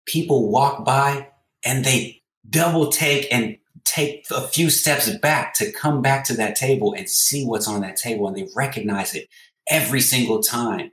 People 0.06 0.50
walk 0.50 0.84
by 0.86 1.30
and 1.64 1.86
they 1.86 2.22
double 2.50 2.90
take 2.90 3.28
and 3.32 3.58
take 3.84 4.26
a 4.32 4.42
few 4.42 4.70
steps 4.70 5.10
back 5.18 5.54
to 5.56 5.72
come 5.72 6.02
back 6.02 6.24
to 6.26 6.34
that 6.36 6.56
table 6.56 6.94
and 6.94 7.10
see 7.10 7.46
what's 7.46 7.68
on 7.68 7.82
that 7.82 7.98
table 7.98 8.28
and 8.28 8.38
they 8.38 8.48
recognize 8.56 9.14
it 9.16 9.28
every 9.70 10.02
single 10.02 10.42
time. 10.42 10.92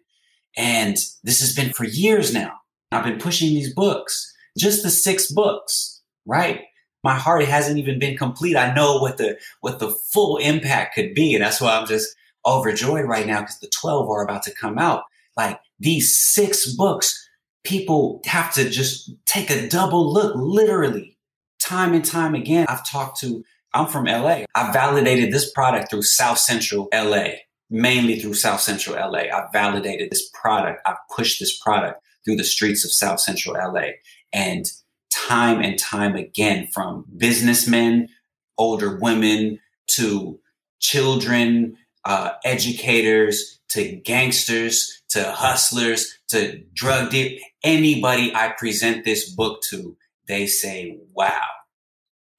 And 0.57 0.97
this 1.23 1.41
has 1.41 1.55
been 1.55 1.73
for 1.73 1.85
years 1.85 2.33
now. 2.33 2.61
I've 2.93 3.05
been 3.05 3.19
pushing 3.19 3.51
these 3.51 3.75
books, 3.75 4.35
just 4.57 4.83
the 4.83 4.91
six 4.91 5.31
books 5.31 5.99
right? 6.29 6.65
My 7.03 7.15
heart 7.15 7.45
hasn't 7.45 7.79
even 7.79 7.99
been 7.99 8.17
complete. 8.17 8.57
I 8.57 8.73
know 8.75 8.99
what 8.99 9.17
the 9.17 9.39
what 9.61 9.81
the 9.81 9.91
full 9.91 10.37
impact 10.37 10.95
could 10.95 11.15
be, 11.15 11.35
and 11.35 11.43
that's 11.43 11.61
why 11.61 11.77
I'm 11.77 11.87
just 11.87 12.15
overjoyed 12.47 13.07
right 13.07 13.27
now 13.27 13.41
because 13.41 13.59
the 13.59 13.71
12 13.81 14.09
are 14.09 14.23
about 14.23 14.45
to 14.45 14.55
come 14.55 14.79
out. 14.79 15.03
Like 15.37 15.59
these 15.81 16.15
six 16.15 16.73
books, 16.75 17.29
people 17.65 18.21
have 18.27 18.53
to 18.55 18.69
just 18.69 19.11
take 19.27 19.51
a 19.51 19.69
double 19.69 20.13
look, 20.13 20.35
literally, 20.37 21.17
time 21.61 21.95
and 21.95 22.05
time 22.05 22.35
again. 22.35 22.67
I've 22.69 22.87
talked 22.87 23.21
to. 23.21 23.45
I'm 23.75 23.87
from 23.87 24.07
LA. 24.07 24.45
I 24.55 24.73
validated 24.73 25.33
this 25.33 25.51
product 25.53 25.91
through 25.91 26.03
South 26.03 26.39
Central 26.39 26.89
LA, 26.93 27.27
mainly 27.71 28.19
through 28.19 28.35
South 28.35 28.61
Central 28.61 28.97
LA. 28.97 29.31
I 29.31 29.47
validated 29.53 30.11
this 30.11 30.29
product. 30.33 30.81
I 30.87 30.97
pushed 31.15 31.39
this 31.39 31.59
product 31.59 32.03
through 32.25 32.37
the 32.37 32.45
streets 32.45 32.85
of 32.85 32.93
South 32.93 33.21
Central 33.21 33.55
LA. 33.55 33.91
And 34.33 34.67
time 35.11 35.61
and 35.61 35.79
time 35.79 36.17
again 36.17 36.69
from 36.73 37.05
businessmen, 37.17 38.09
older 38.57 38.97
women 38.97 39.61
to 39.89 40.39
children, 40.81 41.77
uh, 42.05 42.31
educators 42.45 43.61
to 43.71 43.97
gangsters 43.97 45.03
to 45.11 45.31
hustlers 45.31 46.19
to 46.29 46.63
drug 46.75 47.11
dealers. 47.11 47.41
Anybody 47.63 48.35
I 48.35 48.55
present 48.57 49.05
this 49.05 49.29
book 49.29 49.63
to, 49.71 49.97
they 50.27 50.47
say, 50.47 50.99
wow. 51.13 51.41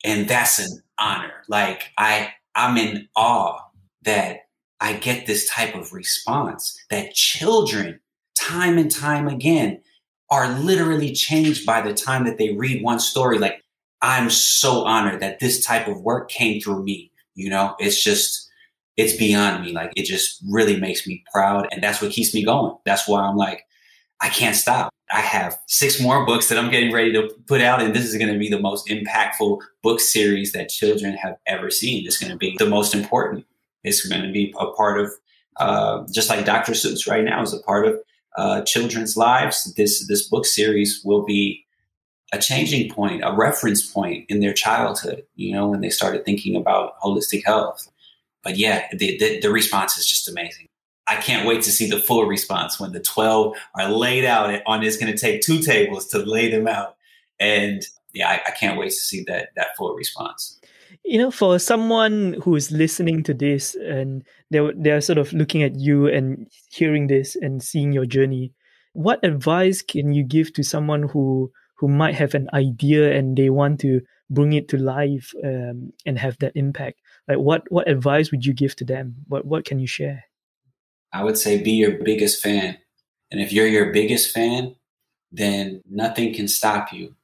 And 0.03 0.27
that's 0.27 0.59
an 0.59 0.81
honor. 0.99 1.43
Like 1.47 1.83
I, 1.97 2.31
I'm 2.55 2.77
in 2.77 3.07
awe 3.15 3.59
that 4.03 4.41
I 4.79 4.93
get 4.93 5.27
this 5.27 5.49
type 5.49 5.75
of 5.75 5.93
response 5.93 6.79
that 6.89 7.13
children 7.13 7.99
time 8.39 8.77
and 8.77 8.91
time 8.91 9.27
again 9.27 9.81
are 10.31 10.49
literally 10.59 11.11
changed 11.11 11.65
by 11.65 11.81
the 11.81 11.93
time 11.93 12.25
that 12.25 12.37
they 12.37 12.53
read 12.53 12.83
one 12.83 12.99
story. 12.99 13.39
Like, 13.39 13.63
I'm 14.01 14.29
so 14.29 14.83
honored 14.85 15.21
that 15.21 15.39
this 15.39 15.65
type 15.65 15.87
of 15.87 16.01
work 16.01 16.29
came 16.29 16.61
through 16.61 16.83
me. 16.83 17.11
You 17.35 17.49
know, 17.49 17.75
it's 17.79 18.01
just, 18.01 18.49
it's 18.95 19.15
beyond 19.15 19.63
me. 19.63 19.71
Like, 19.71 19.91
it 19.95 20.03
just 20.05 20.43
really 20.49 20.79
makes 20.79 21.07
me 21.07 21.23
proud. 21.33 21.67
And 21.71 21.81
that's 21.83 22.01
what 22.01 22.11
keeps 22.11 22.33
me 22.33 22.43
going. 22.45 22.75
That's 22.85 23.07
why 23.07 23.21
I'm 23.21 23.37
like, 23.37 23.63
I 24.21 24.29
can't 24.29 24.55
stop. 24.55 24.91
I 25.11 25.21
have 25.21 25.57
six 25.67 25.99
more 25.99 26.25
books 26.25 26.49
that 26.49 26.57
I'm 26.59 26.69
getting 26.69 26.93
ready 26.93 27.11
to 27.13 27.29
put 27.47 27.61
out, 27.61 27.81
and 27.81 27.95
this 27.95 28.05
is 28.05 28.15
going 28.15 28.31
to 28.31 28.37
be 28.37 28.49
the 28.49 28.59
most 28.59 28.87
impactful 28.87 29.59
book 29.81 29.99
series 29.99 30.51
that 30.51 30.69
children 30.69 31.13
have 31.13 31.35
ever 31.47 31.71
seen. 31.71 32.05
It's 32.05 32.19
going 32.19 32.31
to 32.31 32.37
be 32.37 32.55
the 32.59 32.69
most 32.69 32.93
important. 32.93 33.45
It's 33.83 34.05
going 34.05 34.21
to 34.21 34.31
be 34.31 34.53
a 34.59 34.71
part 34.73 34.99
of, 34.99 35.11
uh, 35.55 36.05
just 36.11 36.29
like 36.29 36.45
Dr. 36.45 36.73
Seuss 36.73 37.09
right 37.09 37.23
now 37.23 37.41
is 37.41 37.53
a 37.53 37.63
part 37.63 37.87
of 37.87 37.97
uh, 38.37 38.61
children's 38.61 39.17
lives, 39.17 39.73
this 39.75 40.07
this 40.07 40.27
book 40.27 40.45
series 40.45 41.01
will 41.03 41.25
be 41.25 41.65
a 42.31 42.37
changing 42.37 42.91
point, 42.91 43.23
a 43.23 43.35
reference 43.35 43.85
point 43.85 44.25
in 44.29 44.39
their 44.39 44.53
childhood. 44.53 45.23
You 45.35 45.53
know, 45.53 45.67
when 45.67 45.81
they 45.81 45.89
started 45.89 46.25
thinking 46.25 46.55
about 46.55 46.99
holistic 47.01 47.45
health. 47.45 47.89
But 48.41 48.57
yeah, 48.57 48.87
the, 48.93 49.17
the, 49.17 49.41
the 49.41 49.51
response 49.51 49.97
is 49.97 50.07
just 50.07 50.29
amazing. 50.29 50.69
I 51.07 51.15
can't 51.15 51.47
wait 51.47 51.63
to 51.63 51.71
see 51.71 51.89
the 51.89 51.99
full 51.99 52.25
response 52.25 52.79
when 52.79 52.91
the 52.91 52.99
12 52.99 53.57
are 53.75 53.91
laid 53.91 54.25
out 54.25 54.61
on 54.67 54.83
it's 54.83 54.95
going 54.95 55.11
to 55.11 55.17
take 55.17 55.41
two 55.41 55.59
tables 55.59 56.07
to 56.09 56.19
lay 56.19 56.51
them 56.51 56.67
out. 56.67 56.95
And 57.39 57.83
yeah, 58.13 58.29
I, 58.29 58.41
I, 58.47 58.51
can't 58.51 58.77
wait 58.77 58.89
to 58.89 58.95
see 58.95 59.23
that 59.27 59.49
that 59.55 59.75
full 59.75 59.95
response. 59.95 60.59
You 61.03 61.17
know, 61.17 61.31
for 61.31 61.57
someone 61.57 62.35
who 62.43 62.55
is 62.55 62.71
listening 62.71 63.23
to 63.23 63.33
this 63.33 63.75
and 63.75 64.23
they're 64.49 64.73
they're 64.75 65.01
sort 65.01 65.17
of 65.17 65.33
looking 65.33 65.63
at 65.63 65.75
you 65.75 66.07
and 66.07 66.47
hearing 66.69 67.07
this 67.07 67.35
and 67.35 67.61
seeing 67.61 67.91
your 67.91 68.05
journey, 68.05 68.53
what 68.93 69.23
advice 69.23 69.81
can 69.81 70.13
you 70.13 70.23
give 70.23 70.53
to 70.53 70.63
someone 70.63 71.03
who 71.03 71.51
who 71.77 71.87
might 71.87 72.15
have 72.15 72.33
an 72.33 72.49
idea 72.53 73.15
and 73.15 73.37
they 73.37 73.49
want 73.49 73.79
to 73.79 74.01
bring 74.29 74.53
it 74.53 74.67
to 74.69 74.77
life 74.77 75.33
um, 75.43 75.93
and 76.05 76.19
have 76.19 76.37
that 76.39 76.53
impact? 76.55 76.99
Like, 77.27 77.37
what 77.37 77.63
what 77.69 77.87
advice 77.87 78.31
would 78.31 78.45
you 78.45 78.53
give 78.53 78.75
to 78.77 78.85
them? 78.85 79.15
What 79.27 79.45
what 79.45 79.65
can 79.65 79.79
you 79.79 79.87
share? 79.87 80.25
I 81.13 81.23
would 81.23 81.37
say 81.37 81.61
be 81.61 81.71
your 81.71 82.03
biggest 82.03 82.41
fan, 82.41 82.77
and 83.31 83.39
if 83.41 83.51
you're 83.51 83.67
your 83.67 83.91
biggest 83.91 84.31
fan, 84.31 84.75
then 85.31 85.81
nothing 85.89 86.33
can 86.33 86.47
stop 86.47 86.91
you 86.91 87.15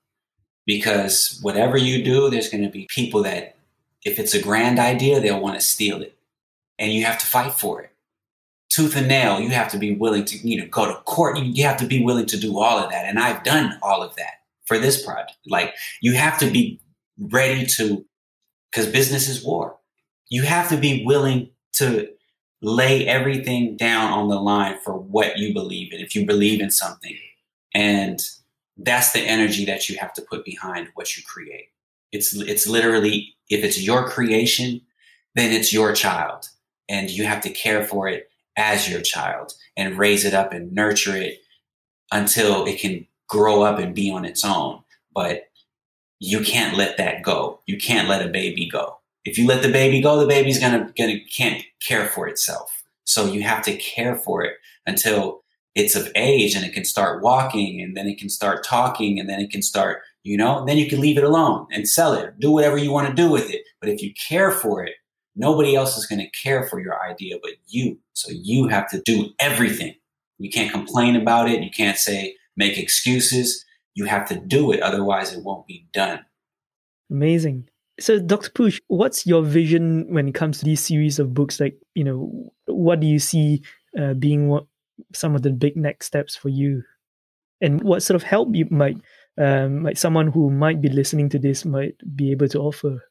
because 0.65 1.39
whatever 1.41 1.77
you 1.77 2.03
do, 2.03 2.29
there's 2.29 2.49
going 2.49 2.63
to 2.63 2.69
be 2.69 2.87
people 2.89 3.23
that 3.23 3.55
if 4.03 4.19
it's 4.19 4.33
a 4.33 4.41
grand 4.41 4.79
idea, 4.79 5.19
they'll 5.19 5.41
want 5.41 5.55
to 5.55 5.65
steal 5.65 6.01
it. 6.01 6.14
And 6.77 6.91
you 6.91 7.05
have 7.05 7.19
to 7.19 7.25
fight 7.25 7.53
for 7.53 7.81
it. 7.81 7.91
Tooth 8.69 8.95
and 8.95 9.07
nail, 9.07 9.39
you 9.39 9.49
have 9.49 9.71
to 9.71 9.77
be 9.77 9.95
willing 9.95 10.25
to, 10.25 10.37
you 10.37 10.59
know, 10.59 10.67
go 10.67 10.85
to 10.85 11.01
court. 11.03 11.37
You, 11.37 11.45
you 11.45 11.63
have 11.63 11.77
to 11.77 11.85
be 11.85 12.03
willing 12.03 12.25
to 12.25 12.37
do 12.37 12.59
all 12.59 12.77
of 12.77 12.89
that. 12.91 13.05
And 13.05 13.19
I've 13.19 13.43
done 13.43 13.77
all 13.81 14.03
of 14.03 14.15
that 14.15 14.41
for 14.65 14.77
this 14.77 15.03
project. 15.03 15.37
Like 15.45 15.73
you 16.01 16.13
have 16.13 16.37
to 16.39 16.49
be 16.49 16.81
ready 17.17 17.65
to, 17.77 18.05
because 18.71 18.87
business 18.87 19.29
is 19.29 19.43
war. 19.43 19.77
You 20.27 20.41
have 20.41 20.67
to 20.69 20.77
be 20.77 21.05
willing 21.05 21.51
to 21.73 22.09
lay 22.61 23.07
everything 23.07 23.77
down 23.77 24.11
on 24.11 24.27
the 24.27 24.39
line 24.39 24.77
for 24.83 24.97
what 24.97 25.37
you 25.37 25.53
believe 25.53 25.93
in. 25.93 26.01
If 26.01 26.15
you 26.15 26.25
believe 26.25 26.59
in 26.59 26.71
something, 26.71 27.15
and 27.73 28.19
that's 28.77 29.11
the 29.11 29.21
energy 29.21 29.65
that 29.65 29.87
you 29.87 29.97
have 29.97 30.13
to 30.13 30.21
put 30.21 30.43
behind 30.43 30.89
what 30.95 31.15
you 31.15 31.23
create. 31.23 31.69
It's 32.11 32.33
it's 32.33 32.67
literally 32.67 33.35
if 33.49 33.63
it's 33.63 33.81
your 33.81 34.07
creation, 34.09 34.81
then 35.35 35.51
it's 35.51 35.71
your 35.71 35.93
child, 35.93 36.49
and 36.89 37.09
you 37.09 37.25
have 37.25 37.41
to 37.41 37.49
care 37.49 37.83
for 37.83 38.07
it 38.07 38.29
as 38.57 38.89
your 38.89 39.01
child 39.01 39.53
and 39.75 39.97
raise 39.97 40.25
it 40.25 40.33
up 40.33 40.53
and 40.53 40.73
nurture 40.73 41.15
it 41.15 41.39
until 42.11 42.65
it 42.65 42.79
can 42.79 43.05
grow 43.27 43.63
up 43.63 43.79
and 43.79 43.95
be 43.95 44.09
on 44.11 44.25
its 44.25 44.45
own. 44.45 44.81
But 45.13 45.43
you 46.19 46.41
can't 46.41 46.77
let 46.77 46.97
that 46.97 47.23
go. 47.23 47.61
You 47.65 47.77
can't 47.77 48.07
let 48.07 48.25
a 48.25 48.29
baby 48.29 48.69
go. 48.69 48.97
If 49.25 49.37
you 49.37 49.47
let 49.47 49.63
the 49.63 49.71
baby 49.71 50.01
go, 50.01 50.19
the 50.19 50.27
baby's 50.27 50.59
gonna 50.59 50.91
gonna 50.97 51.19
can't 51.35 51.63
care 51.85 52.07
for 52.07 52.27
itself. 52.27 52.83
So 53.05 53.25
you 53.25 53.41
have 53.43 53.63
to 53.63 53.75
care 53.77 54.15
for 54.15 54.43
it 54.43 54.55
until 54.85 55.41
it's 55.73 55.95
of 55.95 56.11
age 56.15 56.55
and 56.55 56.63
it 56.63 56.73
can 56.73 56.85
start 56.85 57.21
walking 57.21 57.81
and 57.81 57.97
then 57.97 58.07
it 58.07 58.17
can 58.17 58.29
start 58.29 58.63
talking 58.63 59.19
and 59.19 59.27
then 59.27 59.39
it 59.41 59.49
can 59.49 59.61
start 59.61 60.01
you 60.25 60.37
know, 60.37 60.65
then 60.65 60.79
you 60.79 60.89
can 60.89 60.99
leave 60.99 61.19
it 61.19 61.23
alone 61.23 61.67
and 61.71 61.87
sell 61.87 62.13
it, 62.13 62.39
do 62.39 62.49
whatever 62.49 62.79
you 62.79 62.91
want 62.91 63.07
to 63.07 63.13
do 63.13 63.29
with 63.29 63.51
it. 63.51 63.61
But 63.79 63.89
if 63.89 64.01
you 64.01 64.11
care 64.27 64.49
for 64.49 64.83
it, 64.83 64.95
nobody 65.35 65.75
else 65.75 65.97
is 65.97 66.05
going 66.05 66.19
to 66.19 66.29
care 66.31 66.63
for 66.67 66.79
your 66.79 67.01
idea 67.03 67.35
but 67.41 67.53
you. 67.67 67.99
So 68.13 68.31
you 68.31 68.67
have 68.67 68.89
to 68.89 69.01
do 69.01 69.29
everything. 69.39 69.95
You 70.37 70.49
can't 70.49 70.71
complain 70.71 71.15
about 71.15 71.49
it. 71.49 71.61
You 71.61 71.71
can't 71.71 71.97
say, 71.97 72.35
make 72.57 72.77
excuses. 72.77 73.63
You 73.93 74.05
have 74.05 74.27
to 74.29 74.35
do 74.35 74.71
it. 74.71 74.81
Otherwise, 74.81 75.33
it 75.33 75.43
won't 75.43 75.67
be 75.67 75.87
done. 75.93 76.25
Amazing. 77.09 77.69
So, 77.99 78.19
Dr. 78.19 78.49
Pooch, 78.49 78.81
what's 78.87 79.25
your 79.25 79.41
vision 79.41 80.05
when 80.09 80.27
it 80.27 80.35
comes 80.35 80.59
to 80.59 80.65
these 80.65 80.83
series 80.83 81.17
of 81.17 81.33
books? 81.33 81.61
Like, 81.61 81.77
you 81.93 82.03
know, 82.03 82.51
what 82.65 82.99
do 82.99 83.07
you 83.07 83.19
see 83.19 83.61
uh, 83.97 84.13
being 84.15 84.49
what, 84.49 84.65
some 85.13 85.33
of 85.33 85.43
the 85.43 85.51
big 85.51 85.77
next 85.77 86.07
steps 86.07 86.35
for 86.35 86.49
you? 86.49 86.83
And 87.61 87.81
what 87.83 88.03
sort 88.03 88.15
of 88.15 88.23
help 88.23 88.49
you 88.53 88.67
might 88.69 88.97
um, 89.37 89.83
like 89.83 89.97
someone 89.97 90.27
who 90.27 90.49
might 90.49 90.81
be 90.81 90.89
listening 90.89 91.29
to 91.29 91.39
this 91.39 91.63
might 91.63 91.95
be 92.15 92.31
able 92.31 92.49
to 92.49 92.59
offer? 92.59 93.01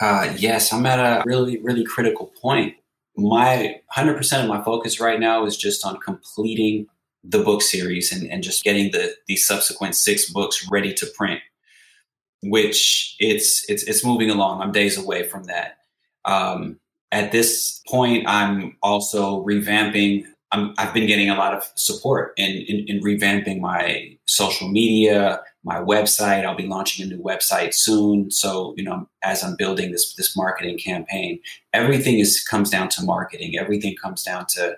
Uh, 0.00 0.32
yes, 0.36 0.72
I'm 0.72 0.86
at 0.86 0.98
a 0.98 1.22
really, 1.26 1.60
really 1.60 1.84
critical 1.84 2.32
point. 2.40 2.74
My 3.16 3.80
100% 3.94 4.42
of 4.42 4.48
my 4.48 4.62
focus 4.62 4.98
right 4.98 5.20
now 5.20 5.44
is 5.44 5.56
just 5.56 5.84
on 5.84 5.98
completing 5.98 6.86
the 7.22 7.40
book 7.40 7.60
series 7.60 8.10
and, 8.12 8.30
and 8.30 8.42
just 8.42 8.64
getting 8.64 8.92
the 8.92 9.14
the 9.26 9.36
subsequent 9.36 9.94
six 9.94 10.30
books 10.30 10.66
ready 10.70 10.94
to 10.94 11.06
print. 11.14 11.40
Which 12.42 13.16
it's 13.18 13.68
it's 13.68 13.82
it's 13.82 14.04
moving 14.04 14.30
along. 14.30 14.62
I'm 14.62 14.72
days 14.72 14.96
away 14.96 15.24
from 15.28 15.44
that. 15.44 15.76
Um, 16.24 16.80
at 17.12 17.32
this 17.32 17.82
point, 17.86 18.26
I'm 18.26 18.78
also 18.82 19.44
revamping 19.44 20.24
i 20.52 20.72
have 20.78 20.92
been 20.92 21.06
getting 21.06 21.30
a 21.30 21.36
lot 21.36 21.54
of 21.54 21.64
support 21.76 22.32
in, 22.36 22.50
in, 22.50 22.84
in, 22.88 23.02
revamping 23.02 23.60
my 23.60 24.16
social 24.26 24.68
media, 24.68 25.40
my 25.62 25.76
website. 25.76 26.44
I'll 26.44 26.56
be 26.56 26.66
launching 26.66 27.04
a 27.04 27.08
new 27.08 27.22
website 27.22 27.72
soon. 27.72 28.30
So, 28.30 28.74
you 28.76 28.84
know, 28.84 29.08
as 29.22 29.44
I'm 29.44 29.54
building 29.56 29.92
this, 29.92 30.14
this 30.14 30.36
marketing 30.36 30.78
campaign, 30.78 31.40
everything 31.72 32.18
is, 32.18 32.42
comes 32.42 32.70
down 32.70 32.88
to 32.90 33.04
marketing. 33.04 33.56
Everything 33.58 33.94
comes 33.96 34.24
down 34.24 34.46
to 34.50 34.76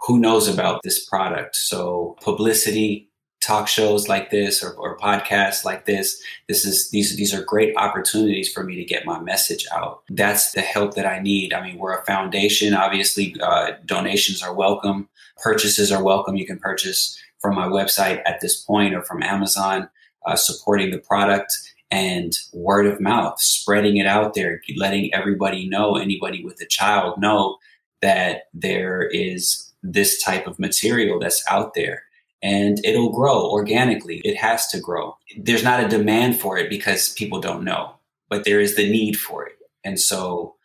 who 0.00 0.18
knows 0.18 0.48
about 0.48 0.82
this 0.82 1.04
product. 1.04 1.56
So 1.56 2.16
publicity, 2.20 3.08
talk 3.42 3.66
shows 3.66 4.08
like 4.08 4.30
this 4.30 4.62
or, 4.62 4.72
or 4.74 4.96
podcasts 4.96 5.64
like 5.64 5.84
this 5.84 6.22
this 6.48 6.64
is 6.64 6.90
these 6.90 7.16
these 7.16 7.34
are 7.34 7.42
great 7.42 7.76
opportunities 7.76 8.52
for 8.52 8.62
me 8.62 8.76
to 8.76 8.84
get 8.84 9.04
my 9.04 9.20
message 9.20 9.66
out. 9.74 10.02
That's 10.08 10.52
the 10.52 10.60
help 10.60 10.94
that 10.94 11.06
i 11.06 11.18
need. 11.18 11.52
I 11.52 11.62
mean 11.62 11.78
we're 11.78 11.98
a 11.98 12.04
foundation. 12.04 12.74
Obviously 12.74 13.36
uh, 13.42 13.72
donations 13.84 14.42
are 14.42 14.54
welcome. 14.54 15.08
Purchases 15.42 15.90
are 15.90 16.02
welcome. 16.02 16.36
You 16.36 16.46
can 16.46 16.58
purchase 16.58 17.20
from 17.40 17.56
my 17.56 17.66
website 17.66 18.22
at 18.24 18.40
this 18.40 18.62
point 18.62 18.94
or 18.94 19.02
from 19.02 19.22
amazon 19.22 19.88
uh, 20.24 20.36
supporting 20.36 20.90
the 20.90 20.98
product 20.98 21.52
and 21.90 22.32
word 22.54 22.86
of 22.86 23.00
mouth 23.00 23.38
spreading 23.40 23.96
it 23.96 24.06
out 24.06 24.34
there 24.34 24.62
letting 24.76 25.12
everybody 25.12 25.68
know 25.68 25.96
anybody 25.96 26.44
with 26.44 26.60
a 26.60 26.66
child 26.66 27.20
know 27.20 27.58
that 28.00 28.44
there 28.54 29.02
is 29.02 29.72
this 29.82 30.22
type 30.22 30.46
of 30.46 30.58
material 30.58 31.18
that's 31.18 31.44
out 31.50 31.74
there 31.74 32.04
and 32.42 32.84
it'll 32.84 33.12
grow 33.12 33.50
organically. 33.50 34.20
It 34.24 34.36
has 34.36 34.66
to 34.68 34.80
grow. 34.80 35.16
There's 35.38 35.62
not 35.62 35.82
a 35.82 35.88
demand 35.88 36.40
for 36.40 36.58
it 36.58 36.68
because 36.68 37.12
people 37.12 37.40
don't 37.40 37.64
know, 37.64 37.94
but 38.28 38.44
there 38.44 38.60
is 38.60 38.76
the 38.76 38.90
need 38.90 39.16
for 39.16 39.46
it. 39.46 39.56
And 39.84 39.98
so 39.98 40.56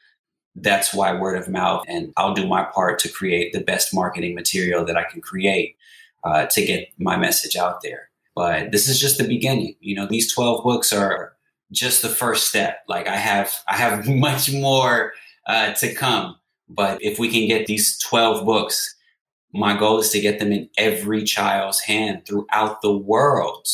that's 0.55 0.93
why 0.93 1.13
word 1.13 1.37
of 1.37 1.47
mouth 1.47 1.85
and 1.87 2.11
I'll 2.17 2.33
do 2.33 2.47
my 2.47 2.63
part 2.63 2.97
to 2.99 3.09
create 3.09 3.53
the 3.53 3.61
best 3.61 3.93
marketing 3.93 4.33
material 4.33 4.83
that 4.85 4.97
I 4.97 5.03
can 5.03 5.21
create 5.21 5.75
uh, 6.23 6.47
to 6.47 6.65
get 6.65 6.89
my 6.97 7.15
message 7.15 7.55
out 7.55 7.81
there. 7.83 8.09
But 8.35 8.71
this 8.71 8.87
is 8.87 8.99
just 8.99 9.17
the 9.17 9.27
beginning. 9.27 9.75
You 9.79 9.95
know, 9.95 10.07
these 10.07 10.33
12 10.33 10.63
books 10.63 10.91
are 10.91 11.33
just 11.71 12.01
the 12.01 12.09
first 12.09 12.47
step. 12.47 12.79
Like 12.87 13.07
I 13.07 13.15
have, 13.15 13.53
I 13.67 13.75
have 13.75 14.07
much 14.09 14.51
more 14.51 15.13
uh, 15.45 15.73
to 15.73 15.93
come. 15.93 16.37
But 16.69 17.01
if 17.01 17.17
we 17.19 17.29
can 17.29 17.47
get 17.47 17.67
these 17.67 17.97
12 17.99 18.45
books 18.45 18.95
my 19.53 19.77
goal 19.77 19.99
is 19.99 20.09
to 20.11 20.19
get 20.19 20.39
them 20.39 20.51
in 20.51 20.69
every 20.77 21.23
child's 21.23 21.81
hand 21.81 22.25
throughout 22.25 22.81
the 22.81 22.95
world 22.95 23.67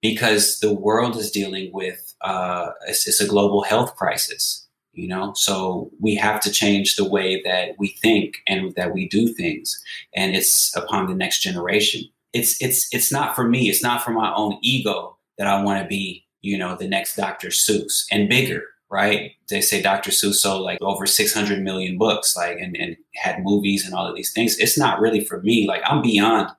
because 0.00 0.58
the 0.58 0.72
world 0.72 1.16
is 1.16 1.30
dealing 1.30 1.70
with 1.72 2.14
uh, 2.22 2.70
it's, 2.86 3.06
it's, 3.06 3.20
a 3.20 3.26
global 3.26 3.62
health 3.62 3.94
crisis 3.96 4.66
you 4.94 5.08
know? 5.08 5.32
So 5.34 5.90
we 6.00 6.14
have 6.16 6.38
to 6.42 6.50
change 6.50 6.96
the 6.96 7.08
way 7.08 7.40
that 7.44 7.76
we 7.78 7.96
think 8.02 8.42
and 8.46 8.74
that 8.74 8.92
we 8.92 9.08
do 9.08 9.32
things 9.32 9.82
and 10.14 10.36
it's 10.36 10.76
upon 10.76 11.06
the 11.06 11.14
next 11.14 11.40
generation. 11.40 12.02
It's 12.34 12.60
it's 12.62 12.88
it's 12.92 13.10
not 13.10 13.34
for 13.34 13.48
me. 13.48 13.70
It's 13.70 13.82
not 13.82 14.02
for 14.02 14.10
my 14.10 14.34
own 14.34 14.58
ego 14.62 15.16
that 15.38 15.46
i 15.46 15.62
want 15.62 15.82
to 15.82 15.88
be 15.88 16.24
you 16.40 16.56
know 16.56 16.76
the 16.76 16.88
next 16.88 17.16
dr 17.16 17.48
seuss 17.48 18.04
and 18.10 18.28
bigger 18.28 18.62
right? 18.92 19.32
They 19.48 19.62
say 19.62 19.80
Dr. 19.80 20.10
Seuss 20.10 20.34
sold 20.34 20.62
like 20.62 20.80
over 20.82 21.06
600 21.06 21.62
million 21.62 21.96
books, 21.96 22.36
like, 22.36 22.58
and, 22.60 22.76
and 22.76 22.96
had 23.14 23.42
movies 23.42 23.86
and 23.86 23.94
all 23.94 24.06
of 24.06 24.14
these 24.14 24.32
things. 24.32 24.58
It's 24.58 24.78
not 24.78 25.00
really 25.00 25.24
for 25.24 25.40
me. 25.40 25.66
Like, 25.66 25.80
I'm 25.86 26.02
beyond, 26.02 26.50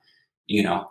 you 0.46 0.64
know, 0.64 0.90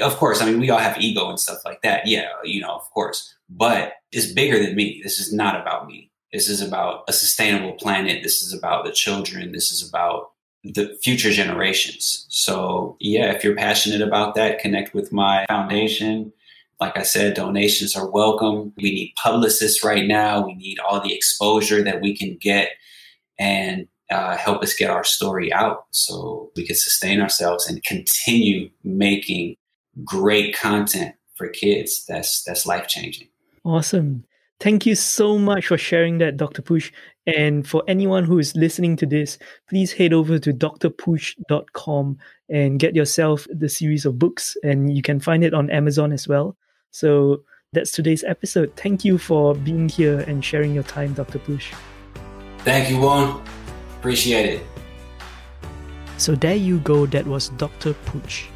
of 0.00 0.16
course, 0.16 0.40
I 0.40 0.46
mean, 0.46 0.60
we 0.60 0.70
all 0.70 0.78
have 0.78 1.00
ego 1.00 1.28
and 1.28 1.40
stuff 1.40 1.58
like 1.64 1.82
that. 1.82 2.06
Yeah, 2.06 2.28
you 2.44 2.60
know, 2.60 2.76
of 2.76 2.88
course, 2.90 3.34
but 3.48 3.94
it's 4.12 4.32
bigger 4.32 4.62
than 4.64 4.76
me. 4.76 5.00
This 5.02 5.18
is 5.18 5.32
not 5.32 5.60
about 5.60 5.88
me. 5.88 6.12
This 6.32 6.48
is 6.48 6.60
about 6.62 7.04
a 7.08 7.12
sustainable 7.12 7.72
planet. 7.72 8.22
This 8.22 8.40
is 8.40 8.52
about 8.52 8.84
the 8.84 8.92
children. 8.92 9.50
This 9.50 9.72
is 9.72 9.86
about 9.86 10.30
the 10.62 10.96
future 11.02 11.30
generations. 11.30 12.26
So, 12.28 12.96
yeah, 13.00 13.32
if 13.32 13.42
you're 13.42 13.56
passionate 13.56 14.02
about 14.02 14.34
that, 14.36 14.60
connect 14.60 14.94
with 14.94 15.12
my 15.12 15.44
foundation 15.48 16.32
like 16.80 16.96
I 16.96 17.02
said, 17.02 17.34
donations 17.34 17.96
are 17.96 18.08
welcome. 18.08 18.72
We 18.76 18.92
need 18.92 19.14
publicists 19.16 19.84
right 19.84 20.06
now. 20.06 20.46
We 20.46 20.54
need 20.54 20.78
all 20.78 21.00
the 21.00 21.14
exposure 21.14 21.82
that 21.82 22.00
we 22.00 22.16
can 22.16 22.36
get 22.40 22.70
and 23.38 23.88
uh, 24.10 24.36
help 24.36 24.62
us 24.62 24.74
get 24.74 24.90
our 24.90 25.04
story 25.04 25.52
out 25.52 25.86
so 25.90 26.50
we 26.56 26.66
can 26.66 26.76
sustain 26.76 27.20
ourselves 27.20 27.68
and 27.68 27.82
continue 27.82 28.70
making 28.84 29.56
great 30.04 30.56
content 30.56 31.14
for 31.34 31.48
kids. 31.48 32.04
That's 32.06 32.42
that's 32.44 32.66
life 32.66 32.86
changing. 32.88 33.28
Awesome. 33.64 34.24
Thank 34.60 34.86
you 34.86 34.96
so 34.96 35.38
much 35.38 35.68
for 35.68 35.78
sharing 35.78 36.18
that, 36.18 36.36
Dr. 36.36 36.62
Pooch. 36.62 36.92
And 37.26 37.68
for 37.68 37.84
anyone 37.86 38.24
who 38.24 38.38
is 38.38 38.56
listening 38.56 38.96
to 38.96 39.06
this, 39.06 39.38
please 39.68 39.92
head 39.92 40.12
over 40.12 40.38
to 40.38 40.52
drpooch.com 40.52 42.18
and 42.48 42.80
get 42.80 42.96
yourself 42.96 43.46
the 43.50 43.68
series 43.68 44.04
of 44.04 44.18
books. 44.18 44.56
And 44.64 44.96
you 44.96 45.02
can 45.02 45.20
find 45.20 45.44
it 45.44 45.54
on 45.54 45.70
Amazon 45.70 46.10
as 46.12 46.26
well. 46.26 46.56
So 46.90 47.42
that's 47.72 47.92
today's 47.92 48.24
episode. 48.24 48.72
Thank 48.76 49.04
you 49.04 49.18
for 49.18 49.54
being 49.54 49.88
here 49.88 50.20
and 50.20 50.44
sharing 50.44 50.74
your 50.74 50.84
time, 50.84 51.12
Dr. 51.12 51.38
Pooch. 51.38 51.72
Thank 52.58 52.90
you, 52.90 52.98
Woon. 52.98 53.42
Appreciate 53.98 54.46
it. 54.46 54.66
So 56.16 56.34
there 56.34 56.56
you 56.56 56.80
go, 56.80 57.06
that 57.06 57.26
was 57.26 57.50
Dr. 57.50 57.94
Pooch. 58.06 58.48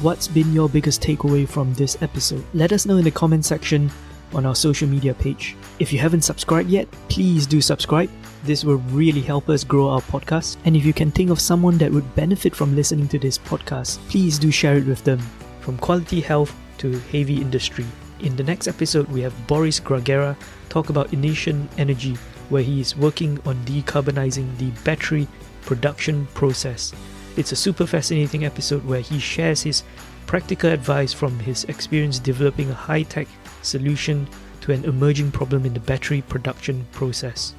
What's 0.00 0.26
been 0.26 0.52
your 0.52 0.68
biggest 0.68 1.02
takeaway 1.02 1.48
from 1.48 1.74
this 1.74 2.00
episode? 2.02 2.44
Let 2.54 2.72
us 2.72 2.86
know 2.86 2.96
in 2.96 3.04
the 3.04 3.10
comment 3.10 3.44
section 3.44 3.90
on 4.32 4.46
our 4.46 4.54
social 4.54 4.88
media 4.88 5.14
page. 5.14 5.56
If 5.78 5.92
you 5.92 5.98
haven't 5.98 6.22
subscribed 6.22 6.68
yet, 6.68 6.90
please 7.08 7.46
do 7.46 7.60
subscribe. 7.60 8.10
This 8.44 8.64
will 8.64 8.78
really 8.90 9.20
help 9.20 9.48
us 9.48 9.64
grow 9.64 9.88
our 9.88 10.00
podcast. 10.00 10.56
And 10.64 10.76
if 10.76 10.84
you 10.84 10.92
can 10.92 11.10
think 11.10 11.30
of 11.30 11.40
someone 11.40 11.78
that 11.78 11.92
would 11.92 12.14
benefit 12.14 12.54
from 12.54 12.74
listening 12.74 13.08
to 13.08 13.18
this 13.18 13.38
podcast, 13.38 13.98
please 14.08 14.38
do 14.38 14.50
share 14.50 14.76
it 14.76 14.86
with 14.86 15.04
them. 15.04 15.18
From 15.60 15.78
quality 15.78 16.20
health 16.20 16.54
to 16.78 16.98
heavy 17.12 17.40
industry. 17.40 17.84
In 18.20 18.36
the 18.36 18.42
next 18.42 18.68
episode, 18.68 19.08
we 19.08 19.20
have 19.20 19.46
Boris 19.46 19.80
Gragera 19.80 20.36
talk 20.68 20.88
about 20.88 21.10
Ination 21.12 21.68
Energy, 21.78 22.14
where 22.48 22.62
he 22.62 22.80
is 22.80 22.96
working 22.96 23.38
on 23.44 23.56
decarbonizing 23.64 24.56
the 24.58 24.70
battery 24.82 25.28
production 25.62 26.26
process. 26.34 26.92
It's 27.36 27.52
a 27.52 27.56
super 27.56 27.86
fascinating 27.86 28.44
episode 28.44 28.84
where 28.84 29.00
he 29.00 29.18
shares 29.18 29.62
his 29.62 29.82
practical 30.26 30.70
advice 30.70 31.12
from 31.12 31.38
his 31.40 31.64
experience 31.64 32.18
developing 32.18 32.70
a 32.70 32.74
high 32.74 33.02
tech 33.02 33.28
solution 33.62 34.28
to 34.60 34.72
an 34.72 34.84
emerging 34.84 35.30
problem 35.30 35.66
in 35.66 35.74
the 35.74 35.80
battery 35.80 36.22
production 36.22 36.86
process. 36.92 37.54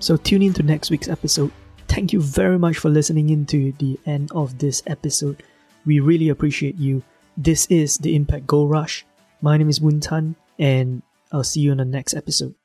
So, 0.00 0.16
tune 0.16 0.42
in 0.42 0.52
to 0.54 0.62
next 0.62 0.90
week's 0.90 1.08
episode. 1.08 1.50
Thank 1.88 2.12
you 2.12 2.20
very 2.20 2.58
much 2.58 2.78
for 2.78 2.88
listening 2.88 3.30
in 3.30 3.46
to 3.46 3.72
the 3.72 3.98
end 4.06 4.30
of 4.32 4.58
this 4.58 4.82
episode. 4.86 5.42
We 5.84 6.00
really 6.00 6.28
appreciate 6.28 6.76
you. 6.76 7.02
This 7.40 7.66
is 7.66 7.98
the 7.98 8.16
Impact 8.16 8.48
Gold 8.48 8.68
Rush. 8.68 9.06
My 9.40 9.56
name 9.56 9.68
is 9.68 9.80
Woon 9.80 10.00
Tan, 10.00 10.34
and 10.58 11.02
I'll 11.30 11.44
see 11.44 11.60
you 11.60 11.70
in 11.70 11.78
the 11.78 11.84
next 11.84 12.14
episode. 12.14 12.56